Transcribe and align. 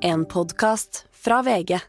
En 0.00 0.24
podkast 0.26 1.04
fra 1.12 1.42
VG. 1.42 1.80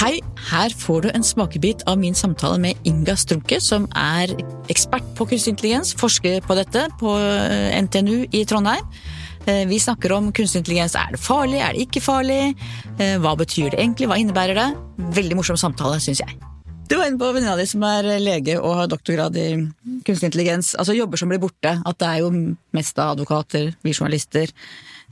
Hei, 0.00 0.16
her 0.50 0.72
får 0.80 1.04
du 1.04 1.08
en 1.12 1.24
smakebit 1.26 1.82
av 1.90 1.98
min 2.00 2.16
samtale 2.16 2.58
med 2.62 2.88
Inga 2.88 3.16
Strunke, 3.20 3.58
som 3.62 3.84
er 3.96 4.32
ekspert 4.72 5.06
på 5.18 5.26
kunstig 5.28 5.54
intelligens, 5.54 5.92
forsker 6.00 6.40
på 6.46 6.56
dette 6.58 6.86
på 7.00 7.14
eh, 7.20 7.76
NTNU 7.84 8.30
i 8.32 8.44
Trondheim. 8.48 8.86
Eh, 9.44 9.66
Vi 9.68 9.80
snakker 9.80 10.12
om 10.16 10.32
kunstig 10.32 10.62
intelligens. 10.64 10.96
Er 10.96 11.12
det 11.14 11.20
farlig, 11.20 11.60
er 11.60 11.76
det 11.76 11.86
ikke 11.86 12.04
farlig? 12.04 12.40
Eh, 12.96 13.18
Hva 13.20 13.36
betyr 13.36 13.74
det 13.74 13.82
egentlig, 13.82 14.08
hva 14.10 14.20
innebærer 14.20 14.56
det? 14.56 14.68
Veldig 15.20 15.40
morsom 15.42 15.60
samtale, 15.60 16.00
syns 16.00 16.24
jeg. 16.24 16.49
Du 16.90 16.96
var 16.98 17.06
inne 17.06 17.20
på 17.22 17.28
venninna 17.30 17.52
di 17.54 17.68
som 17.70 17.84
er 17.86 18.06
lege 18.18 18.56
og 18.58 18.72
har 18.74 18.88
doktorgrad 18.90 19.36
i 19.38 19.44
kunstig 20.02 20.26
intelligens. 20.26 20.72
Altså 20.74 20.96
jobber 20.96 21.20
som 21.20 21.30
blir 21.30 21.38
borte. 21.38 21.76
At 21.86 22.00
det 22.02 22.08
er 22.08 22.24
jo 22.24 22.30
mest 22.76 22.98
av 22.98 23.16
advokater, 23.16 23.74
vi 23.82 23.94
journalister. 23.94 24.50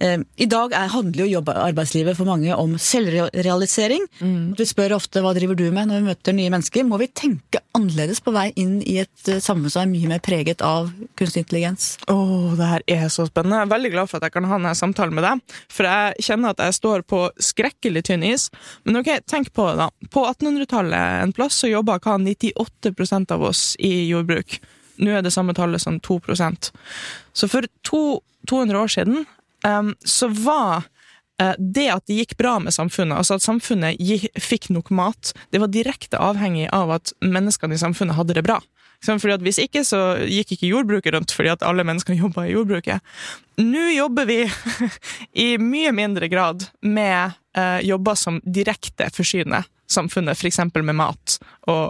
Eh, 0.01 0.19
I 0.37 0.47
dag 0.47 0.73
er, 0.77 0.91
handler 0.93 1.27
jo 1.27 1.41
arbeidslivet 1.43 2.17
for 2.19 2.29
mange 2.29 2.55
om 2.55 2.77
selvrealisering. 2.79 4.05
Vi 4.59 4.67
spør 4.69 4.95
ofte 4.99 5.23
hva 5.25 5.33
driver 5.37 5.59
du 5.59 5.67
med 5.75 5.91
når 5.91 5.99
vi 5.99 6.09
møter 6.13 6.37
nye 6.37 6.53
mennesker. 6.55 6.87
Må 6.87 7.01
vi 7.03 7.11
tenke 7.11 7.63
annerledes 7.77 8.23
på 8.23 8.35
vei 8.35 8.49
inn 8.61 8.79
i 8.83 8.99
et 9.03 9.31
eh, 9.31 9.43
samfunn 9.43 9.73
som 9.73 9.85
er 9.85 9.93
mye 9.93 10.13
mer 10.15 10.23
preget 10.25 10.63
av 10.65 10.93
kunstig 11.19 11.45
intelligens? 11.45 11.91
Åh, 12.11 12.55
det 12.59 12.71
her 12.71 12.87
er 12.99 13.07
så 13.13 13.27
spennende. 13.29 13.59
Jeg 13.59 13.69
er 13.69 13.75
veldig 13.75 13.93
glad 13.97 14.11
for 14.11 14.21
at 14.21 14.29
jeg 14.29 14.37
kan 14.39 14.49
ha 14.51 14.61
denne 14.61 14.77
samtalen 14.79 15.19
med 15.19 15.27
deg. 15.27 15.59
For 15.75 15.91
jeg 15.91 16.29
kjenner 16.31 16.55
at 16.55 16.65
jeg 16.69 16.79
står 16.79 17.07
på 17.11 17.25
skrekkelig 17.51 18.07
tynn 18.09 18.27
is. 18.27 18.49
Men 18.87 19.03
ok, 19.03 19.17
tenk 19.27 19.53
på 19.57 19.67
det, 19.73 19.77
da. 19.83 19.91
På 20.15 20.29
1800-tallet 20.31 21.25
en 21.25 21.35
plass 21.35 21.59
så 21.59 21.71
jobba 21.73 21.99
hva 21.99 22.19
98% 22.23 23.35
av 23.35 23.49
oss 23.51 23.73
i 23.83 24.09
jordbruk. 24.13 24.61
Nå 24.99 25.15
er 25.15 25.25
det 25.25 25.35
samme 25.35 25.55
tallet 25.57 25.83
som 25.83 26.01
2% 26.03 26.71
Så 27.33 27.49
for 27.51 27.67
to, 27.87 28.21
200 28.51 28.79
år 28.79 28.95
siden 28.95 29.27
um, 29.67 29.95
så 30.05 30.29
var 30.29 30.89
eh, 31.43 31.55
det 31.59 31.89
at 31.95 32.07
det 32.07 32.19
gikk 32.23 32.37
bra 32.41 32.59
med 32.63 32.75
samfunnet, 32.75 33.19
altså 33.19 33.39
at 33.39 33.47
samfunnet 33.47 34.01
fikk 34.43 34.71
nok 34.75 34.91
mat, 34.91 35.33
det 35.55 35.63
var 35.63 35.73
direkte 35.75 36.21
avhengig 36.21 36.69
av 36.75 36.93
at 36.99 37.15
menneskene 37.23 37.79
i 37.79 37.83
samfunnet 37.83 38.19
hadde 38.19 38.39
det 38.39 38.47
bra. 38.47 38.61
Fordi 39.05 39.37
at 39.37 39.43
Hvis 39.47 39.61
ikke 39.63 39.85
så 39.87 40.19
gikk 40.27 40.57
ikke 40.57 40.73
jordbruket 40.73 41.15
rundt 41.15 41.33
fordi 41.35 41.53
at 41.53 41.63
alle 41.63 41.85
menneskene 41.87 42.19
jobba 42.19 42.49
i 42.49 42.55
jordbruket. 42.57 42.99
Nå 43.63 43.85
jobber 43.95 44.27
vi 44.27 44.41
i 45.47 45.49
mye 45.59 45.93
mindre 45.95 46.29
grad 46.29 46.67
med 46.83 47.39
jobber 47.85 48.19
som 48.19 48.41
direkte 48.45 49.09
forsyner 49.15 49.67
samfunnet, 49.89 50.37
f.eks. 50.37 50.61
med 50.75 50.97
mat, 50.97 51.39
og, 51.71 51.85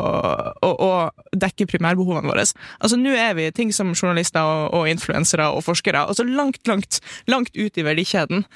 og, 0.62 0.74
og 0.84 1.38
dekker 1.42 1.68
primærbehovene 1.70 2.30
våre. 2.30 2.44
Altså 2.78 2.98
Nå 2.98 3.14
er 3.18 3.34
vi 3.38 3.48
ting 3.54 3.72
som 3.74 3.90
journalister 3.94 4.44
og, 4.46 4.68
og 4.78 4.90
influensere 4.90 5.48
og 5.50 5.64
forskere, 5.66 6.06
altså 6.06 6.26
langt, 6.26 6.62
langt, 6.70 7.00
langt 7.30 7.58
ut 7.58 7.78
i 7.78 7.86
verdikjeden. 7.86 8.46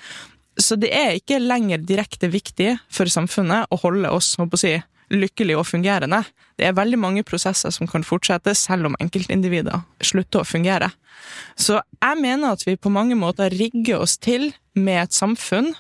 Så 0.61 0.77
det 0.77 0.93
er 0.95 1.17
ikke 1.17 1.41
lenger 1.43 1.83
direkte 1.83 2.31
viktig 2.31 2.77
for 2.93 3.11
samfunnet 3.11 3.71
å 3.73 3.81
holde 3.83 4.11
oss 4.13 4.35
håper 4.39 4.59
å 4.59 4.63
si, 4.63 4.75
lykkelig 5.13 5.59
og 5.61 5.67
fungerende. 5.69 6.23
Det 6.57 6.65
er 6.69 6.77
veldig 6.77 6.99
mange 7.01 7.25
prosesser 7.27 7.73
som 7.75 7.89
kan 7.91 8.05
fortsette, 8.07 8.55
selv 8.57 8.89
om 8.89 8.97
enkeltindivider 9.03 9.83
slutter 10.05 10.41
å 10.41 10.49
fungere. 10.49 10.93
Så 11.57 11.81
jeg 11.99 12.21
mener 12.21 12.55
at 12.55 12.65
vi 12.67 12.79
på 12.81 12.93
mange 12.93 13.17
måter 13.19 13.53
rigger 13.53 14.05
oss 14.05 14.17
til 14.21 14.53
med 14.79 15.03
et 15.03 15.17
samfunn 15.17 15.73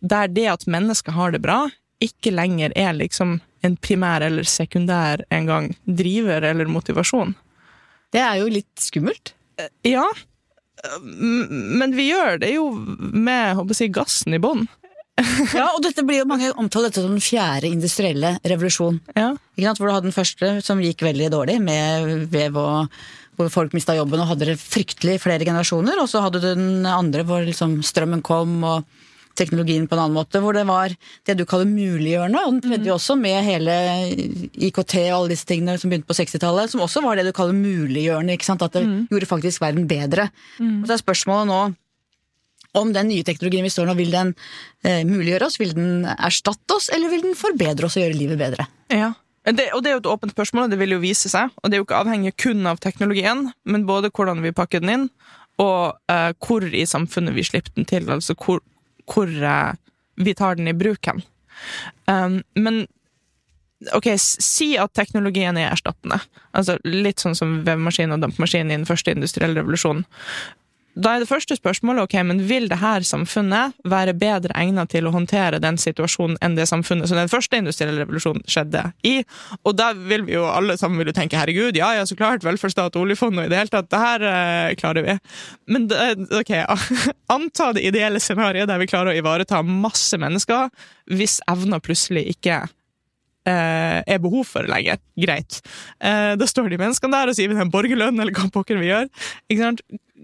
der 0.00 0.28
det 0.28 0.46
at 0.52 0.66
mennesker 0.70 1.16
har 1.16 1.34
det 1.34 1.42
bra, 1.44 1.66
ikke 2.02 2.34
lenger 2.34 2.74
er 2.76 2.96
liksom 2.96 3.38
en 3.64 3.76
primær 3.80 4.24
eller 4.26 4.46
sekundær 4.46 5.24
en 5.32 5.48
gang 5.48 5.68
driver 5.84 6.44
eller 6.44 6.68
motivasjon. 6.70 7.34
Det 8.12 8.22
er 8.22 8.40
jo 8.40 8.50
litt 8.52 8.82
skummelt. 8.82 9.32
Ja, 9.86 10.04
men 11.00 11.94
vi 11.96 12.10
gjør 12.10 12.40
det 12.42 12.52
jo 12.54 12.68
med 12.76 13.56
håper 13.56 13.80
jeg, 13.80 13.94
gassen 13.96 14.36
i 14.36 14.42
bånn. 14.42 14.66
Ja, 15.56 15.70
og 15.72 15.80
dette 15.80 16.02
blir 16.04 16.20
jo 16.20 16.28
mange 16.28 16.50
omtaler 16.60 16.90
dette 16.90 17.00
som 17.00 17.14
den 17.14 17.24
fjerde 17.24 17.70
industrielle 17.72 18.34
revolusjon. 18.44 18.98
Ja. 19.16 19.30
Ikke 19.56 19.70
sant? 19.70 19.78
Hvor 19.80 19.88
du 19.88 19.94
hadde 19.94 20.08
den 20.10 20.16
første 20.16 20.50
som 20.66 20.82
gikk 20.84 21.06
veldig 21.06 21.30
dårlig, 21.32 21.54
med 21.64 22.26
vev 22.28 22.58
og 22.60 22.98
hvor 23.36 23.48
folk 23.52 23.72
mista 23.76 23.96
jobben 23.96 24.20
og 24.20 24.28
hadde 24.30 24.50
det 24.50 24.58
fryktelig 24.60 25.18
flere 25.24 25.44
generasjoner. 25.48 25.96
Og 26.02 26.10
så 26.12 26.20
hadde 26.24 26.42
du 26.42 26.50
den 26.50 26.84
andre 26.88 27.24
hvor 27.24 27.44
liksom 27.48 27.78
strømmen 27.84 28.20
kom 28.24 28.58
og 28.64 28.84
teknologien 29.38 29.86
på 29.88 29.96
en 29.96 30.02
annen 30.04 30.16
måte, 30.16 30.40
hvor 30.42 30.56
det 30.56 30.66
var 30.68 30.94
det 31.28 31.36
du 31.38 31.44
kaller 31.48 31.68
muliggjørende. 31.70 32.42
Og 32.44 32.56
den 32.56 32.62
tredje 32.64 32.94
også 32.94 33.16
med 33.20 33.40
hele 33.46 33.78
IKT 34.68 34.94
og 35.06 35.16
alle 35.20 35.32
disse 35.34 35.48
tingene 35.48 35.78
som 35.80 35.92
begynte 35.92 36.08
på 36.08 36.18
60-tallet, 36.18 36.72
som 36.72 36.84
også 36.84 37.04
var 37.04 37.18
det 37.18 37.26
du 37.28 37.34
kaller 37.36 37.56
muliggjørende. 37.56 38.36
ikke 38.36 38.48
sant? 38.48 38.64
At 38.64 38.76
det 38.76 38.86
gjorde 39.10 39.30
faktisk 39.30 39.64
verden 39.64 39.88
bedre. 39.90 40.30
Og 40.60 40.86
så 40.86 40.96
er 40.96 41.04
spørsmålet 41.04 41.52
nå 41.52 41.60
om 42.76 42.92
den 42.92 43.08
nye 43.08 43.24
teknologien 43.24 43.64
vi 43.64 43.72
står 43.72 43.88
nå, 43.88 43.94
vil 43.96 44.12
den 44.12 44.34
eh, 44.84 45.04
muliggjøre 45.08 45.48
oss, 45.48 45.60
vil 45.60 45.72
den 45.76 46.04
erstatte 46.16 46.76
oss, 46.76 46.90
eller 46.92 47.12
vil 47.12 47.24
den 47.24 47.38
forbedre 47.38 47.88
oss 47.88 47.96
og 47.96 48.04
gjøre 48.04 48.18
livet 48.18 48.40
bedre? 48.40 48.68
Ja. 48.92 49.14
Det, 49.46 49.68
og 49.76 49.82
det 49.84 49.90
er 49.90 49.94
jo 49.94 50.02
et 50.02 50.10
åpent 50.10 50.34
spørsmål, 50.34 50.66
og 50.66 50.72
det 50.74 50.80
vil 50.80 50.96
jo 50.96 51.02
vise 51.02 51.30
seg. 51.30 51.52
Og 51.62 51.70
det 51.70 51.76
er 51.76 51.82
jo 51.82 51.86
ikke 51.86 52.00
avhengig 52.02 52.34
kun 52.42 52.66
av 52.66 52.80
teknologien, 52.82 53.46
men 53.64 53.86
både 53.86 54.10
hvordan 54.10 54.42
vi 54.42 54.54
pakker 54.56 54.82
den 54.82 54.92
inn, 54.92 55.04
og 55.62 55.96
eh, 56.12 56.32
hvor 56.42 56.66
i 56.66 56.84
samfunnet 56.88 57.36
vi 57.36 57.46
slipper 57.46 57.72
den 57.78 57.86
til. 57.88 58.10
Altså 58.12 58.34
hvor, 58.34 58.60
hvor 59.10 59.30
eh, 59.30 59.72
vi 60.16 60.34
tar 60.34 60.58
den 60.58 60.68
i 60.68 60.76
bruk 60.76 61.06
hen. 61.06 61.22
Um, 62.06 62.40
men 62.54 62.84
ok, 63.96 64.08
si 64.20 64.74
at 64.80 64.94
teknologien 64.96 65.58
er 65.60 65.70
erstattende. 65.70 66.20
Altså 66.56 66.78
Litt 66.84 67.22
sånn 67.22 67.36
som 67.38 67.58
vevemaskin 67.66 68.14
og 68.14 68.22
dampmaskin 68.24 68.70
i 68.70 68.78
den 68.78 68.88
første 68.88 69.12
industrielle 69.14 69.60
revolusjonen. 69.60 70.06
Da 70.96 71.12
er 71.12 71.20
det 71.20 71.28
første 71.28 71.56
spørsmålet 71.58 72.06
ok, 72.06 72.14
men 72.24 72.38
vil 72.48 72.70
det 72.70 72.78
her 72.80 73.04
samfunnet 73.04 73.74
være 73.84 74.14
bedre 74.16 74.54
egnet 74.56 74.88
til 74.94 75.08
å 75.08 75.12
håndtere 75.12 75.60
den 75.60 75.76
situasjonen 75.80 76.38
enn 76.44 76.56
det 76.56 76.64
samfunnet 76.70 77.10
som 77.10 77.20
den 77.20 77.28
første 77.28 77.60
industrielle 77.60 78.00
revolusjonen 78.00 78.46
skjedde 78.48 78.82
i? 79.04 79.18
Og 79.68 79.76
da 79.76 79.90
vil 79.96 80.24
vi 80.24 80.38
jo 80.38 80.46
alle 80.48 80.78
sammen 80.80 81.02
vil 81.02 81.12
tenke 81.16 81.36
herregud, 81.36 81.76
ja 81.76 81.92
ja, 81.98 82.06
så 82.08 82.16
klart, 82.16 82.46
velferdsstat, 82.46 82.96
oljefond 82.96 83.42
og 83.42 83.44
i 83.44 83.52
det 83.52 83.60
hele 83.60 83.74
tatt, 83.74 83.90
det 83.92 84.00
her 84.00 84.24
eh, 84.30 84.70
klarer 84.80 85.04
vi. 85.04 85.18
Men 85.68 85.90
det, 85.92 86.00
ok, 86.40 86.54
anta 87.36 87.68
det 87.76 87.84
ideelle 87.90 88.22
scenarioet 88.22 88.72
der 88.72 88.80
vi 88.80 88.88
klarer 88.88 89.12
å 89.12 89.20
ivareta 89.20 89.60
masse 89.66 90.16
mennesker 90.20 90.72
hvis 91.12 91.42
evner 91.52 91.84
plutselig 91.84 92.24
ikke 92.32 92.62
eh, 93.46 94.00
er 94.00 94.24
behov 94.24 94.48
for 94.48 94.64
lenger. 94.70 95.00
Greit. 95.20 95.60
Eh, 96.00 96.32
da 96.40 96.48
står 96.48 96.72
de 96.72 96.80
menneskene 96.80 97.20
der 97.20 97.32
og 97.34 97.38
sier 97.38 97.52
vi 97.52 97.60
den 97.60 97.72
borgerlønnen, 97.74 98.24
eller 98.24 98.32
hva 98.32 98.48
pokker 98.54 98.80
vi 98.80 98.90
gjør. 98.94 99.12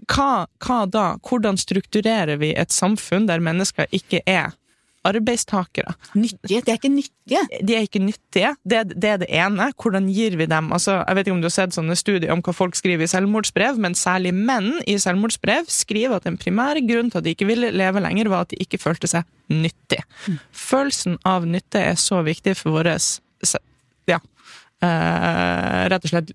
Hva, 0.09 0.45
hva 0.63 0.83
da? 0.89 1.13
Hvordan 1.23 1.59
strukturerer 1.59 2.39
vi 2.41 2.53
et 2.57 2.73
samfunn 2.73 3.29
der 3.29 3.43
mennesker 3.43 3.89
ikke 3.95 4.21
er 4.29 4.53
arbeidstakere? 5.03 5.93
Nyttige? 6.15 6.61
De 6.63 6.71
er 6.71 6.77
ikke 6.79 6.91
nyttige. 6.91 7.41
De 7.67 7.75
er 7.75 7.85
ikke 7.87 8.01
nyttige. 8.03 8.53
Det, 8.63 8.81
det 8.95 9.09
er 9.09 9.19
det 9.21 9.29
ene. 9.29 9.69
Hvordan 9.79 10.07
gir 10.13 10.37
vi 10.39 10.47
dem 10.49 10.71
altså, 10.73 11.01
Jeg 11.01 11.15
vet 11.15 11.27
ikke 11.27 11.35
om 11.35 11.43
du 11.43 11.49
har 11.49 11.55
sett 11.57 11.75
sånne 11.75 11.97
studier 11.99 12.33
om 12.33 12.43
hva 12.45 12.55
folk 12.55 12.77
skriver 12.79 13.05
i 13.05 13.11
selvmordsbrev, 13.11 13.79
men 13.83 13.97
særlig 13.99 14.33
menn 14.35 14.71
i 14.87 14.97
selvmordsbrev 15.01 15.67
skriver 15.71 16.17
at 16.17 16.27
den 16.27 16.39
primære 16.39 16.85
grunnen 16.87 17.11
til 17.11 17.21
at 17.21 17.27
de 17.27 17.35
ikke 17.35 17.49
ville 17.49 17.73
leve 17.75 18.03
lenger, 18.03 18.31
var 18.31 18.47
at 18.47 18.55
de 18.55 18.61
ikke 18.63 18.81
følte 18.81 19.11
seg 19.11 19.27
nyttig. 19.51 20.01
Følelsen 20.55 21.19
av 21.27 21.47
nytte 21.47 21.83
er 21.91 21.99
så 21.99 22.23
viktig 22.25 22.55
for 22.59 22.79
vår 22.79 22.93
ja, 24.09 24.17
eh, 24.83 25.83
rett 25.91 26.03
og 26.03 26.11
slett 26.11 26.33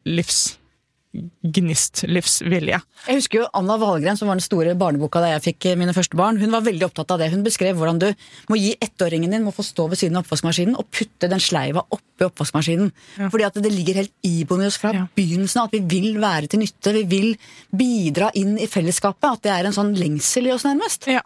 livsgnist, 1.15 2.03
livsvilje. 2.09 2.79
Jeg 3.09 3.17
husker 3.19 3.41
jo 3.41 3.47
Anna 3.57 3.77
Wahlgren, 3.81 4.19
som 4.19 4.29
var 4.29 4.37
den 4.39 4.45
store 4.45 4.75
barneboka 4.79 5.23
da 5.23 5.31
jeg 5.35 5.45
fikk 5.47 5.69
mine 5.81 5.95
første 5.97 6.19
barn. 6.19 6.39
Hun 6.41 6.53
var 6.53 6.65
veldig 6.67 6.85
opptatt 6.89 7.15
av 7.15 7.23
det. 7.23 7.31
Hun 7.33 7.45
beskrev 7.47 7.79
hvordan 7.79 8.01
du 8.03 8.09
må 8.51 8.59
gi 8.61 8.75
ettåringen 8.85 9.33
din 9.33 9.47
må 9.47 9.55
få 9.57 9.65
stå 9.67 9.89
ved 9.93 10.01
siden 10.03 10.19
av 10.19 10.27
oppvaskmaskinen 10.27 10.77
og 10.79 10.91
putte 10.95 11.31
den 11.33 11.41
sleiva 11.43 11.85
oppi 11.95 12.27
oppvaskmaskinen. 12.29 12.93
Fordi 13.33 13.47
at 13.49 13.59
det 13.65 13.73
ligger 13.73 14.03
helt 14.03 14.13
iboende 14.27 14.69
i 14.69 14.73
oss 14.73 14.79
fra 14.81 14.93
Ja. 14.95 15.07
begynnelsen 15.17 15.63
av 15.63 15.71
at 15.71 15.79
vi 15.79 15.83
vil 16.01 16.21
være 16.21 16.49
til 16.49 16.61
nytte. 16.61 16.93
Vi 16.93 17.05
vil 17.05 17.37
bidra 17.75 18.31
inn 18.35 18.59
i 18.59 18.67
fellesskapet. 18.67 19.33
At 19.39 19.43
det 19.43 19.53
er 19.53 19.65
en 19.69 19.77
sånn 19.77 19.95
lengsel 19.97 20.47
i 20.49 20.53
oss, 20.53 20.65
nærmest. 20.69 21.07
Ja. 21.07 21.23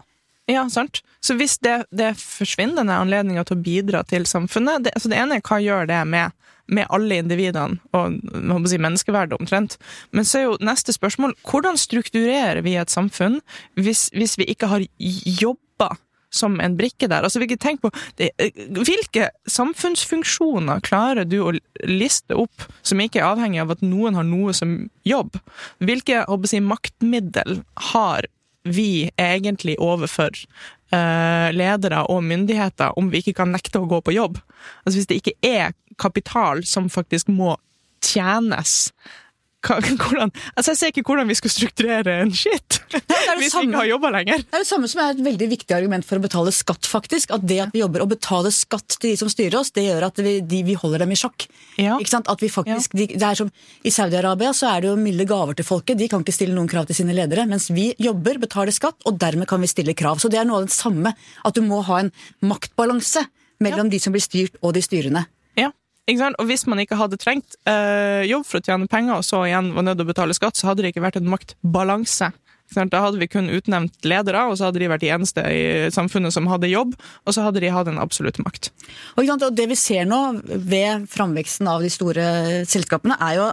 Ja, 0.50 0.64
sant. 0.68 1.02
Så 1.22 1.36
hvis 1.38 1.58
det, 1.62 1.86
det 1.94 2.16
forsvinner, 2.18 2.80
denne 2.82 2.96
anledninga 2.98 3.44
til 3.46 3.56
å 3.56 3.62
bidra 3.62 4.00
til 4.04 4.24
samfunnet 4.26 4.82
Det, 4.82 4.92
altså 4.98 5.08
det 5.08 5.18
ene 5.22 5.36
er 5.38 5.44
hva 5.46 5.58
gjør 5.62 5.86
det 5.86 6.00
med, 6.10 6.32
med 6.72 6.88
alle 6.92 7.20
individene 7.22 7.80
og 7.96 8.16
jeg 8.16 8.46
må 8.48 8.62
si, 8.70 8.80
menneskeverdet 8.80 9.36
omtrent. 9.38 9.76
Men 10.12 10.26
så 10.28 10.38
er 10.38 10.48
jo 10.48 10.60
neste 10.64 10.94
spørsmål 10.94 11.36
hvordan 11.48 11.78
strukturerer 11.80 12.62
vi 12.64 12.78
et 12.80 12.92
samfunn 12.92 13.40
hvis, 13.78 14.08
hvis 14.16 14.38
vi 14.40 14.48
ikke 14.52 14.70
har 14.72 14.86
jobba 15.42 15.92
som 16.32 16.60
en 16.60 16.76
brikke 16.76 17.08
der. 17.10 17.26
Altså, 17.26 17.42
tenk 17.60 17.82
på, 17.82 17.90
det, 18.16 18.30
hvilke 18.72 19.28
samfunnsfunksjoner 19.50 20.80
klarer 20.84 21.28
du 21.28 21.38
å 21.44 21.52
liste 21.84 22.36
opp 22.38 22.68
som 22.82 23.00
ikke 23.04 23.20
er 23.20 23.28
avhengig 23.28 23.62
av 23.62 23.74
at 23.76 23.84
noen 23.84 24.16
har 24.18 24.26
noe 24.26 24.54
som 24.56 24.78
jobb? 25.08 25.36
Hvilke 25.84 26.24
si, 26.48 26.62
maktmiddel 26.64 27.60
har 27.92 28.30
vi 28.62 29.10
egentlig 29.18 29.74
overfor 29.82 30.32
eh, 30.94 31.48
ledere 31.52 32.04
og 32.08 32.22
myndigheter 32.24 32.96
om 32.98 33.10
vi 33.12 33.22
ikke 33.22 33.40
kan 33.42 33.52
nekte 33.52 33.82
å 33.82 33.90
gå 33.90 34.00
på 34.00 34.16
jobb? 34.16 34.40
Altså 34.86 35.00
Hvis 35.00 35.10
det 35.10 35.20
ikke 35.20 35.38
er 35.42 35.76
kapital 36.00 36.64
som 36.68 36.88
faktisk 36.92 37.30
må 37.32 37.56
tjenes. 38.02 38.92
Hvordan, 39.62 40.32
altså 40.56 40.72
Jeg 40.72 40.78
ser 40.78 40.90
ikke 40.90 41.04
hvordan 41.06 41.28
vi 41.30 41.36
skal 41.38 41.52
strukturere 41.54 42.14
en 42.24 42.32
det 42.92 43.02
hvis 43.38 43.54
vi 43.54 43.68
ikke 43.68 43.78
har 43.78 43.86
jobba 43.86 44.10
lenger. 44.16 44.42
Det 44.42 44.58
er 44.58 44.64
det 44.64 44.68
samme 44.68 44.88
som 44.90 45.00
er 45.00 45.12
et 45.14 45.22
veldig 45.24 45.46
viktig 45.52 45.74
argument 45.76 46.04
for 46.04 46.18
å 46.18 46.22
betale 46.24 46.52
skatt, 46.52 46.84
faktisk. 46.88 47.30
At 47.32 47.44
det 47.46 47.60
at 47.62 47.74
vi 47.74 47.80
jobber 47.80 48.02
og 48.04 48.10
betaler 48.10 48.52
skatt 48.52 48.98
til 48.98 49.12
de 49.12 49.20
som 49.20 49.30
styrer 49.32 49.56
oss, 49.60 49.70
det 49.72 49.86
gjør 49.86 50.08
at 50.08 50.18
vi, 50.20 50.34
de, 50.44 50.62
vi 50.66 50.74
holder 50.78 51.04
dem 51.04 51.14
i 51.14 51.18
sjakk. 51.18 51.46
Ja. 51.80 51.96
At 51.96 52.42
vi 52.42 52.50
faktisk, 52.52 52.96
de, 52.98 53.06
det 53.14 53.28
er 53.28 53.38
som, 53.38 53.52
I 53.86 53.92
Saudi-Arabia 53.94 54.52
så 54.56 54.68
er 54.74 54.82
det 54.82 54.90
jo 54.90 54.96
milde 55.00 55.26
gaver 55.30 55.56
til 55.56 55.68
folket. 55.68 56.00
De 56.00 56.10
kan 56.10 56.24
ikke 56.26 56.34
stille 56.34 56.56
noen 56.56 56.70
krav 56.70 56.90
til 56.90 56.98
sine 56.98 57.16
ledere. 57.16 57.46
Mens 57.48 57.70
vi 57.72 57.92
jobber, 58.02 58.42
betaler 58.42 58.74
skatt, 58.74 58.98
og 59.08 59.20
dermed 59.22 59.48
kan 59.48 59.62
vi 59.62 59.70
stille 59.70 59.94
krav. 59.96 60.20
Så 60.20 60.28
det 60.32 60.42
er 60.42 60.48
noe 60.48 60.60
av 60.60 60.68
det 60.68 60.74
samme. 60.74 61.14
At 61.46 61.56
du 61.56 61.62
må 61.64 61.80
ha 61.86 62.02
en 62.02 62.12
maktbalanse 62.44 63.24
mellom 63.62 63.88
de 63.92 64.02
som 64.02 64.12
blir 64.12 64.24
styrt 64.24 64.58
og 64.60 64.74
de 64.76 64.82
styrende. 64.84 65.24
Og 66.10 66.46
hvis 66.48 66.64
man 66.66 66.80
ikke 66.82 66.98
hadde 66.98 67.18
trengt 67.20 67.54
eh, 67.68 68.26
jobb 68.26 68.46
for 68.48 68.58
å 68.58 68.64
tjene 68.66 68.90
penger, 68.90 69.20
og 69.20 69.26
så 69.26 69.44
igjen 69.46 69.70
var 69.76 69.86
nødt 69.86 70.00
til 70.00 70.08
å 70.08 70.10
betale 70.10 70.34
skatt, 70.34 70.58
så 70.58 70.70
hadde 70.70 70.82
det 70.82 70.92
ikke 70.92 71.04
vært 71.04 71.20
en 71.20 71.30
maktbalanse. 71.30 72.32
Da 72.72 73.02
hadde 73.04 73.20
vi 73.20 73.28
kun 73.28 73.50
utnevnt 73.52 74.06
ledere, 74.08 74.46
og 74.48 74.56
så 74.56 74.68
hadde 74.68 74.80
de 74.80 74.88
vært 74.88 75.04
de 75.04 75.12
eneste 75.12 75.44
i 75.44 75.90
samfunnet 75.92 76.32
som 76.34 76.48
hadde 76.48 76.70
jobb, 76.72 76.94
og 77.26 77.36
så 77.36 77.44
hadde 77.44 77.60
de 77.62 77.70
hatt 77.70 77.90
en 77.90 78.00
absolutt 78.00 78.40
makt. 78.42 78.70
Og, 79.20 79.28
og 79.28 79.44
det 79.54 79.68
vi 79.70 79.78
ser 79.78 80.08
nå 80.08 80.20
ved 80.48 81.06
framveksten 81.12 81.68
av 81.70 81.84
de 81.84 81.92
store 81.92 82.26
selskapene, 82.68 83.18
er 83.20 83.38
jo 83.38 83.48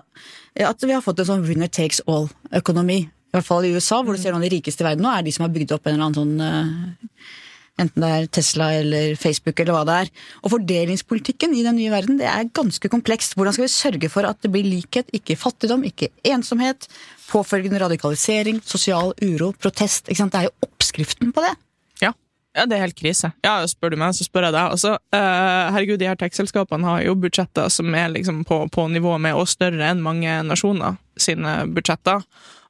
at 0.70 0.88
vi 0.88 0.96
har 0.96 1.04
fått 1.06 1.22
en 1.22 1.30
sånn 1.34 1.46
winner 1.48 1.70
takes 1.70 2.02
all-økonomi. 2.08 3.02
I 3.30 3.38
hvert 3.38 3.46
fall 3.46 3.68
i 3.68 3.76
USA, 3.76 4.00
hvor 4.02 4.16
du 4.16 4.22
ser 4.22 4.34
noen 4.34 4.42
av 4.42 4.48
de 4.48 4.56
rikeste 4.56 4.82
i 4.82 4.88
verden 4.88 5.06
nå, 5.06 5.12
er 5.14 5.28
de 5.28 5.36
som 5.36 5.46
har 5.46 5.54
bygd 5.54 5.76
opp 5.76 5.86
en 5.86 6.00
eller 6.00 6.08
annen 6.08 6.18
sånn 6.18 6.40
eh, 6.42 7.30
Enten 7.80 8.04
det 8.04 8.10
er 8.12 8.28
Tesla 8.40 8.70
eller 8.80 9.16
Facebook 9.20 9.60
eller 9.62 9.76
hva 9.76 9.84
det 9.88 9.98
er. 10.04 10.12
Og 10.44 10.54
fordelingspolitikken 10.56 11.56
i 11.56 11.64
den 11.66 11.78
nye 11.80 11.94
verden 11.94 12.20
det 12.20 12.28
er 12.30 12.50
ganske 12.56 12.92
komplekst. 12.92 13.38
Hvordan 13.38 13.56
skal 13.56 13.68
vi 13.68 13.74
sørge 13.74 14.12
for 14.12 14.28
at 14.28 14.42
det 14.44 14.52
blir 14.54 14.68
likhet, 14.68 15.10
ikke 15.16 15.38
fattigdom, 15.40 15.86
ikke 15.88 16.12
ensomhet, 16.28 16.90
påfølgende 17.30 17.82
radikalisering, 17.82 18.62
sosial 18.66 19.14
uro, 19.24 19.54
protest? 19.56 20.10
Ikke 20.10 20.24
sant? 20.24 20.36
Det 20.36 20.44
er 20.44 20.50
jo 20.50 20.70
oppskriften 20.70 21.34
på 21.36 21.46
det. 21.46 21.56
Ja. 22.04 22.12
ja, 22.58 22.68
det 22.68 22.78
er 22.78 22.86
helt 22.88 23.00
krise. 23.00 23.32
Ja, 23.46 23.62
Spør 23.70 23.96
du 23.96 24.00
meg, 24.02 24.14
så 24.18 24.28
spør 24.28 24.50
jeg 24.50 24.58
deg. 24.58 24.76
Altså, 24.76 24.98
eh, 25.16 25.72
herregud, 25.76 26.02
de 26.02 26.12
her 26.12 26.20
tech-selskapene 26.20 26.88
har 26.88 27.08
jo 27.08 27.18
budsjetter 27.20 27.72
som 27.74 27.96
er 27.96 28.12
liksom 28.14 28.44
på, 28.50 28.66
på 28.74 28.90
nivå 28.92 29.16
med 29.22 29.40
og 29.40 29.50
større 29.52 29.94
enn 29.94 30.04
mange 30.04 30.42
nasjoner 30.48 31.00
sine 31.20 31.62
budsjetter. 31.72 32.24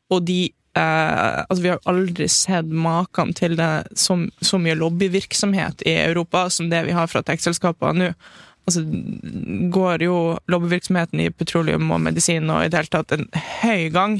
Og 0.09 0.25
de 0.25 0.47
eh, 0.80 1.40
altså 1.46 1.62
Vi 1.64 1.72
har 1.74 1.81
aldri 1.90 2.30
sett 2.31 2.70
maken 2.72 3.34
til 3.38 3.58
det, 3.60 3.72
så, 4.00 4.18
så 4.42 4.60
mye 4.62 4.78
lobbyvirksomhet 4.80 5.84
i 5.86 5.98
Europa 6.08 6.48
som 6.54 6.72
det 6.72 6.86
vi 6.88 6.96
har 6.96 7.12
fra 7.12 7.24
tech-selskapene 7.26 8.10
nå. 8.10 8.14
Altså, 8.70 8.84
går 9.74 10.04
jo 10.06 10.18
lobbyvirksomheten 10.52 11.24
i 11.24 11.31
petroleum 11.34 11.90
og 11.90 12.04
medisin 12.06 12.52
og 12.54 12.62
i 12.62 12.70
det 12.70 12.84
hele 12.84 12.92
tatt 12.94 13.16
en 13.16 13.26
høy 13.64 13.88
gang. 13.96 14.20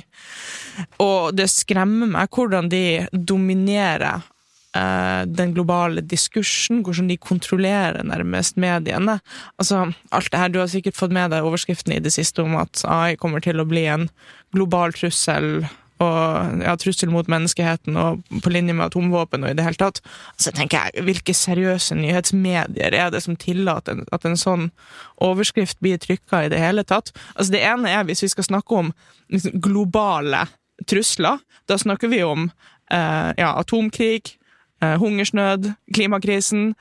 Og 1.04 1.36
det 1.38 1.52
skremmer 1.54 2.10
meg 2.10 2.34
hvordan 2.34 2.72
de 2.72 2.82
dominerer 3.14 4.24
eh, 4.74 5.22
den 5.30 5.54
globale 5.54 6.02
diskursen, 6.02 6.82
hvordan 6.82 7.12
de 7.12 7.20
kontrollerer 7.22 8.02
nærmest 8.08 8.58
mediene. 8.58 9.20
Altså, 9.62 9.92
alt 10.10 10.32
det 10.32 10.42
her, 10.42 10.50
Du 10.50 10.60
har 10.60 10.72
sikkert 10.74 10.98
fått 10.98 11.14
med 11.14 11.30
deg 11.30 11.46
overskriften 11.46 11.94
i 11.94 12.02
det 12.02 12.16
siste 12.16 12.42
om 12.42 12.58
at 12.58 12.82
AI 12.88 13.20
kommer 13.22 13.46
til 13.46 13.62
å 13.62 13.70
bli 13.70 13.86
en 13.86 14.10
global 14.56 14.98
trussel 14.98 15.68
og 16.00 16.62
ja, 16.64 16.76
trussel 16.80 17.12
mot 17.12 17.28
menneskeheten 17.32 17.98
og 18.00 18.22
på 18.44 18.52
linje 18.54 18.76
med 18.76 18.88
atomvåpen 18.88 19.44
og 19.44 19.52
i 19.52 19.58
det 19.58 19.66
hele 19.66 19.80
tatt. 19.80 20.00
Så 20.40 20.54
tenker 20.56 20.88
jeg, 20.88 21.04
Hvilke 21.10 21.36
seriøse 21.36 21.98
nyhetsmedier 22.00 22.96
er 22.96 23.12
det 23.12 23.24
som 23.26 23.36
tillater 23.40 24.06
at 24.16 24.28
en 24.28 24.40
sånn 24.40 24.70
overskrift 25.24 25.80
blir 25.84 26.00
trykka 26.00 26.46
i 26.46 26.54
det 26.54 26.62
hele 26.62 26.86
tatt? 26.88 27.12
Altså 27.36 27.52
Det 27.56 27.64
ene 27.68 27.92
er 27.92 28.08
hvis 28.08 28.24
vi 28.24 28.32
skal 28.32 28.48
snakke 28.48 28.80
om 28.84 28.94
liksom, 29.28 29.60
globale 29.60 30.46
trusler. 30.88 31.42
Da 31.68 31.78
snakker 31.78 32.08
vi 32.08 32.24
om 32.24 32.48
eh, 32.92 33.32
ja, 33.38 33.54
atomkrig, 33.60 34.38
eh, 34.82 34.96
hungersnød, 35.02 35.74
klimakrisen. 35.96 36.74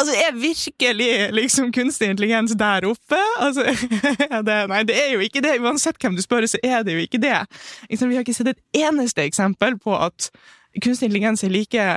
Altså, 0.00 0.14
Er 0.16 0.32
virkelig 0.40 1.32
liksom 1.32 1.72
kunstig 1.72 2.08
intelligens 2.10 2.54
der 2.58 2.86
oppe? 2.88 3.20
Altså, 3.38 3.64
det, 4.48 4.56
nei, 4.68 4.82
det 4.88 4.96
er 4.96 5.12
jo 5.12 5.20
ikke 5.20 5.42
det. 5.44 5.58
Uansett 5.60 6.00
hvem 6.00 6.16
du 6.16 6.22
spør, 6.24 6.46
så 6.48 6.58
er 6.64 6.82
det 6.86 6.96
jo 6.96 7.04
ikke 7.04 7.20
det. 7.22 7.36
Vi 7.90 8.00
har 8.00 8.24
ikke 8.24 8.34
sett 8.34 8.54
et 8.54 8.82
eneste 8.86 9.24
eksempel 9.26 9.78
på 9.78 9.96
at 9.96 10.30
kunstig 10.80 11.10
intelligens 11.10 11.44
er 11.44 11.52
like, 11.52 11.88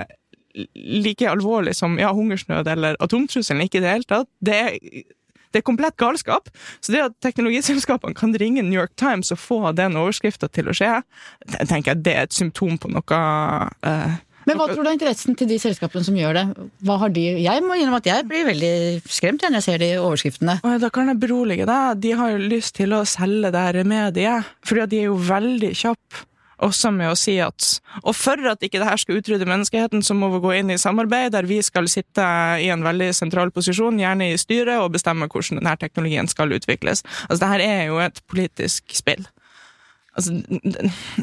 like 0.76 1.30
alvorlig 1.30 1.76
som 1.76 2.00
ja, 2.00 2.12
hungersnød 2.14 2.68
eller 2.68 3.00
atomtrusselen. 3.00 3.64
Ikke 3.64 3.80
i 3.80 3.86
det 3.86 3.94
hele 3.96 4.10
tatt. 4.12 4.30
Det 4.44 4.60
er, 4.60 4.76
det 5.56 5.62
er 5.62 5.68
komplett 5.72 5.96
galskap. 5.96 6.52
Så 6.84 6.92
det 6.92 7.06
at 7.08 7.16
teknologiselskapene 7.24 8.18
kan 8.18 8.36
ringe 8.36 8.62
New 8.62 8.76
York 8.76 8.92
Times 9.00 9.32
og 9.32 9.40
få 9.40 9.72
den 9.72 9.96
overskrifta 9.96 10.52
til 10.52 10.68
å 10.68 10.76
skje, 10.76 10.98
tenker 11.64 11.94
jeg 11.94 12.04
det 12.04 12.16
er 12.20 12.28
et 12.28 12.36
symptom 12.36 12.76
på 12.76 12.92
noe 12.92 13.22
eh, 13.88 14.18
Men 14.46 14.60
hva 14.60 14.68
tror 14.70 14.84
du 14.84 14.90
er 14.90 14.98
interessen 14.98 15.38
til 15.38 15.50
de 15.50 15.58
selskapene 15.62 16.06
som 16.06 16.18
gjør 16.18 16.38
det? 16.38 16.46
Hva 16.86 17.00
har 17.02 17.14
de 17.16 17.26
Jeg 17.44 17.64
må 17.66 17.78
innrømme 17.78 18.02
at 18.04 18.12
jeg 18.12 18.28
blir 18.30 18.46
veldig 18.50 18.76
skremt 19.10 19.46
når 19.46 19.60
jeg 19.60 19.68
ser 19.68 19.82
de 19.82 19.92
overskriftene. 20.02 20.60
Da 20.82 20.92
kan 20.94 21.10
jeg 21.12 21.22
berolige 21.24 21.68
deg. 21.70 22.00
De 22.04 22.14
har 22.20 22.36
jo 22.36 22.46
lyst 22.54 22.76
til 22.78 22.94
å 22.96 23.04
selge 23.10 23.52
det 23.54 23.66
her 23.68 23.82
mediet. 23.88 24.56
Fordi 24.66 24.88
de 24.92 25.04
er 25.04 25.12
jo 25.12 25.20
veldig 25.34 25.74
kjappe 25.76 26.26
også 26.64 26.92
med 26.96 27.12
å 27.12 27.18
si 27.20 27.36
at 27.44 27.66
Og 28.04 28.16
for 28.16 28.40
at 28.50 28.64
ikke 28.64 28.80
det 28.80 28.88
her 28.88 29.00
skal 29.02 29.20
utrydde 29.20 29.48
menneskeheten, 29.50 30.04
så 30.06 30.16
må 30.18 30.30
vi 30.34 30.42
gå 30.44 30.54
inn 30.60 30.72
i 30.72 30.80
samarbeid 30.80 31.34
der 31.36 31.48
vi 31.50 31.62
skal 31.66 31.90
sitte 31.92 32.26
i 32.62 32.70
en 32.74 32.86
veldig 32.86 33.12
sentral 33.16 33.52
posisjon, 33.56 34.00
gjerne 34.00 34.32
i 34.32 34.38
styret, 34.40 34.78
og 34.80 34.94
bestemme 34.96 35.28
hvordan 35.28 35.60
denne 35.60 35.76
teknologien 35.82 36.30
skal 36.32 36.54
utvikles. 36.56 37.04
Altså, 37.28 37.42
det 37.44 37.52
her 37.54 37.66
er 37.66 37.82
jo 37.90 38.00
et 38.04 38.22
politisk 38.32 38.96
spill. 38.96 39.26
Altså, 40.16 40.32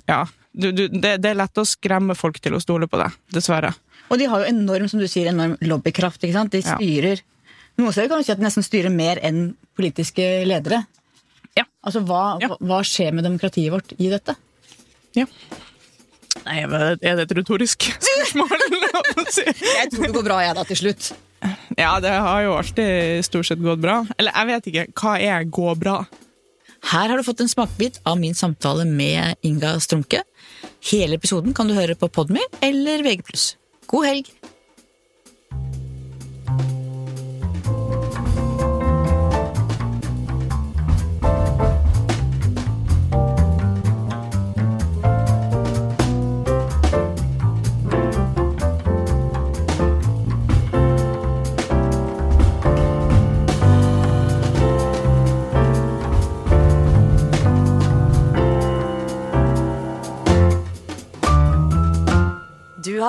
ja. 0.09 0.21
Du, 0.53 0.69
du, 0.77 0.83
det, 0.93 1.15
det 1.25 1.31
er 1.31 1.39
lett 1.39 1.57
å 1.59 1.65
skremme 1.65 2.13
folk 2.19 2.37
til 2.45 2.53
å 2.53 2.61
stole 2.61 2.85
på 2.93 2.99
det, 3.01 3.09
dessverre. 3.33 3.71
Og 4.13 4.19
de 4.21 4.27
har 4.29 4.43
jo 4.43 4.51
enorm 4.53 4.89
som 4.93 5.01
du 5.01 5.07
sier, 5.09 5.31
enorm 5.31 5.55
lobbykraft. 5.65 6.21
ikke 6.27 6.37
sant? 6.37 6.53
De 6.53 6.61
Ja. 6.61 6.77
styrer 6.77 7.23
Noen 7.81 7.89
steder 7.95 8.11
kan 8.13 8.21
du 8.21 8.25
si 8.27 8.33
at 8.35 8.37
de 8.37 8.45
nesten 8.45 8.65
styrer 8.67 8.93
mer 8.93 9.17
enn 9.25 9.55
politiske 9.79 10.45
ledere. 10.45 10.83
Ja. 11.57 11.65
Altså, 11.83 12.03
hva, 12.05 12.37
Ja. 12.43 12.51
hva- 12.61 12.83
skjer 12.85 13.15
med 13.17 13.25
demokratiet 13.25 13.73
vårt 13.73 13.95
i 13.99 14.11
dette? 14.13 14.35
Ja. 15.17 15.25
Nei, 16.45 16.59
er 16.69 17.17
det 17.17 17.25
et 17.31 17.33
retorisk 17.39 17.89
spørsmål? 18.11 18.53
Jeg 19.49 19.89
tror 19.93 20.05
det 20.05 20.13
går 20.19 20.25
bra, 20.29 20.39
jeg, 20.45 20.55
da, 20.59 20.65
til 20.69 20.77
slutt. 20.83 21.13
Ja, 21.81 21.95
det 22.05 22.13
har 22.13 22.43
jo 22.45 22.53
alltid 22.61 23.25
stort 23.25 23.49
sett 23.49 23.63
gått 23.65 23.81
bra. 23.83 24.03
Eller 24.21 24.33
jeg 24.37 24.47
vet 24.53 24.69
ikke. 24.71 24.85
Hva 25.01 25.15
er 25.19 25.45
gå 25.49 25.73
bra? 25.81 25.97
Her 26.93 27.09
har 27.09 27.17
du 27.17 27.25
fått 27.25 27.41
en 27.41 27.49
smakebit 27.49 28.01
av 28.05 28.19
min 28.21 28.35
samtale 28.35 28.85
med 28.85 29.41
Inga 29.41 29.79
Strumke. 29.81 30.19
Hele 30.91 31.17
episoden 31.17 31.55
kan 31.57 31.71
du 31.71 31.73
høre 31.73 31.97
på 31.97 32.11
Podmy 32.13 32.43
eller 32.61 33.01
VG+. 33.07 33.23
God 33.89 34.05
helg! 34.11 34.29